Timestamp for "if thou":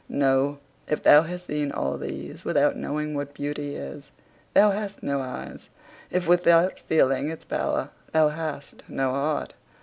0.87-1.21